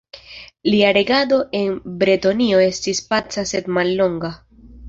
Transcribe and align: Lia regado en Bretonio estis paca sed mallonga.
Lia 0.73 0.93
regado 0.97 1.37
en 1.59 1.77
Bretonio 2.05 2.65
estis 2.71 3.05
paca 3.13 3.47
sed 3.55 3.73
mallonga. 3.79 4.35